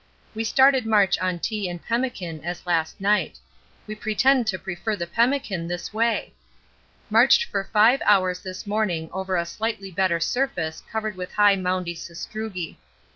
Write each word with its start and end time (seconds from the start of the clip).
We 0.33 0.43
started 0.43 0.87
march 0.87 1.19
on 1.19 1.37
tea 1.37 1.69
and 1.69 1.79
pemmican 1.79 2.43
as 2.43 2.65
last 2.65 2.99
night 2.99 3.37
we 3.85 3.93
pretend 3.93 4.47
to 4.47 4.57
prefer 4.57 4.95
the 4.95 5.05
pemmican 5.05 5.67
this 5.67 5.93
way. 5.93 6.33
Marched 7.11 7.43
for 7.43 7.65
5 7.71 8.01
hours 8.03 8.39
this 8.39 8.65
morning 8.65 9.11
over 9.13 9.35
a 9.37 9.45
slightly 9.45 9.91
better 9.91 10.19
surface 10.19 10.81
covered 10.91 11.15
with 11.15 11.33
high 11.33 11.55
moundy 11.55 11.93
sastrugi. 11.93 12.77